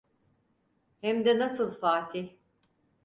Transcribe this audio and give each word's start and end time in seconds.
Hem 1.01 1.23
de 1.25 1.39
nasıl 1.39 1.79
Fatih… 1.79 2.29